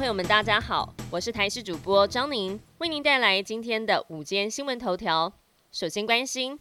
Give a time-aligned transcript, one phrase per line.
[0.00, 5.30] 朋友们，大家好，我是台视主播张宁，为您带来今天的午间新闻头条。
[5.72, 6.58] 首先关心，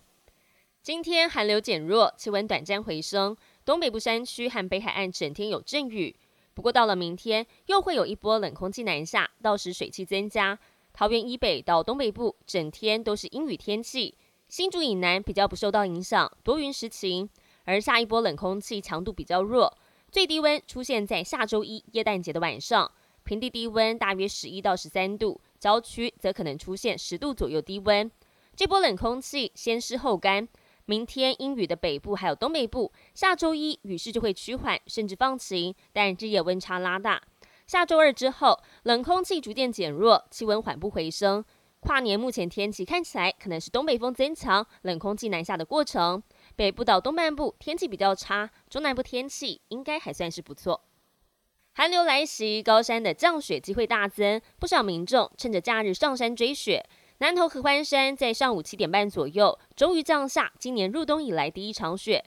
[0.83, 6.13] 今天寒流减弱，气温短暂回升，东北部山区和北海岸整天有阵雨。
[6.53, 10.59] 不过到了明天，又会有一波冷空气南下，到时水汽增加。
[10.91, 14.17] 桃园以北到东北部整天都是阴雨天气，
[14.49, 17.29] 新竹以南比较不受到影响，多云时晴。
[17.63, 19.77] 而下一波冷空气强度比较弱。
[20.11, 22.91] 最低温出现在下周一耶诞节的晚上，
[23.29, 28.09] 平地低温大约十一到十三度，郊区则可能出现十度左右低温。
[28.55, 30.47] 这波冷空气先湿后干，
[30.87, 37.21] 明天阴雨的北部还有东北部，下周一雨势就会趋缓，甚至放晴，但日夜温差拉大。
[37.67, 41.45] 下周二之后，冷空气逐渐减弱，气温缓步回升。
[41.81, 46.23] 跨年目前天气看起来可能是东北风增强，冷空气南下的过程。
[46.55, 50.81] 北部到东半部天气比较差，中南部天气应该还算是不错。
[51.79, 56.85] 寒流来袭，高山的降雪机会大增，不少民众趁着假日上山追雪。
[57.19, 62.21] 南投合欢山在上午七点半左右，终于降下今年入冬以来第一场雪。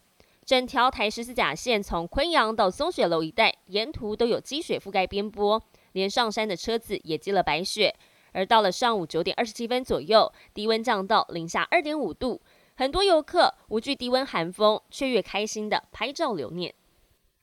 [0.46, 7.94] 整条台十四甲线从昆阳到松雪楼一带，沿途都有积雪覆盖边坡，连上山的车子也积了白雪。
[8.32, 12.40] 而到了上午九点二十七分左右，低温降到零下二点五度。
[12.74, 16.74] 很多游客无惧低温寒风，却越开心的拍照留念。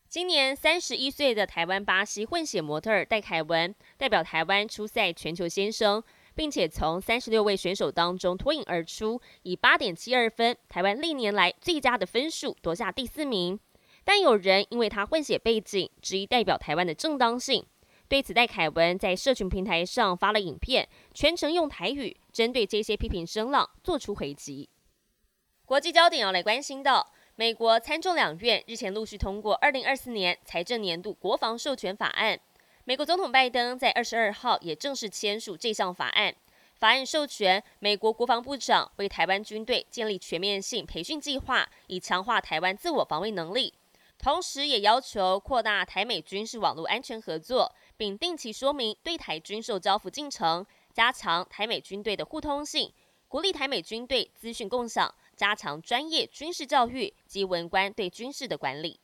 [0.09, 13.59] 今年三十一岁的台湾巴西混血模特戴凯文代表台湾出赛全球先生，并且从三十六位选手当中脱颖而出，以八点七二分，台湾历年来最佳的分数夺下第四名。
[14.03, 17.63] 但有人因为他混血背景，质疑代表台湾的正当性。
[18.07, 24.71] 对此，戴凯文在社群平台上发了影片，全程用台语，针对这些批评声浪做出回击。
[25.65, 32.37] 国际焦点要来关心到，美国参众两院日前陆续通过二零二四年财政年度国防授权法案。
[32.83, 36.35] 美国总统拜登在二十二号也正式签署这项法案。
[36.75, 43.73] 法案授权美国国防部长为台湾军队建立全面性培训计划，以强化台湾自我防卫能力。
[44.17, 52.91] 同时，也要求扩大台美军事网络安全合作，并定期说明对台军售交付进程，加强台美军队的互通性，
[53.29, 55.15] 鼓励台美军队资讯共享。
[55.39, 58.99] 加强专业军事教育及文官对军事的管理。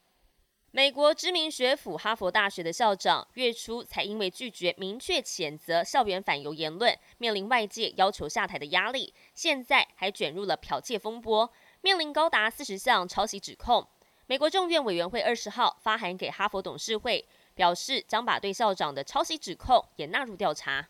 [0.72, 13.88] 美国知名学府哈佛大学的校长月初才因为拒绝明确谴责校园反犹言论，面临外界要求下台的压力，现在还卷入了剽窃风波，面临高达四十项抄袭指控。
[14.26, 20.90] 美国众院委员会二十号发函给哈佛董事会，表示将把对校长的抄袭指控也纳入调查。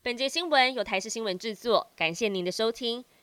[0.00, 3.04] 本节新闻由台视新闻制作，感谢您的收听。